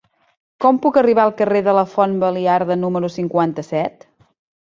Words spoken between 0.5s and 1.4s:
Com puc arribar al